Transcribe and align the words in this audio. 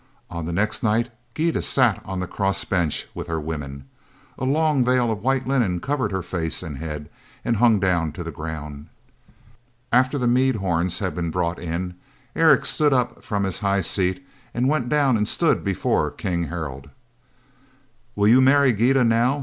On 0.31 0.47
the 0.47 0.51
next 0.51 0.81
night 0.81 1.11
Gyda 1.35 1.61
sat 1.61 2.01
on 2.03 2.19
the 2.21 2.25
cross 2.25 2.65
bench 2.65 3.05
with 3.13 3.27
her 3.27 3.39
women. 3.39 3.85
A 4.39 4.45
long 4.45 4.83
veil 4.83 5.11
of 5.11 5.21
white 5.23 5.47
linen 5.47 5.79
covered 5.79 6.11
her 6.11 6.23
face 6.23 6.63
and 6.63 6.79
head 6.79 7.07
and 7.45 7.57
hung 7.57 7.79
down 7.79 8.11
to 8.13 8.23
the 8.23 8.31
ground. 8.31 8.87
After 9.93 10.17
the 10.17 10.25
mead 10.27 10.55
horns 10.55 10.97
had 10.97 11.13
been 11.13 11.29
brought 11.29 11.59
in, 11.59 11.93
Eric 12.35 12.65
stood 12.65 12.93
up 12.93 13.23
from 13.23 13.43
his 13.43 13.59
high 13.59 13.81
seat 13.81 14.25
and 14.55 14.67
went 14.67 14.89
down 14.89 15.17
and 15.17 15.27
stood 15.27 15.63
before 15.63 16.09
King 16.09 16.45
Harald. 16.45 16.89
"Will 18.15 18.27
you 18.27 18.41
marry 18.41 18.73
Gyda 18.73 19.03
now?" 19.03 19.39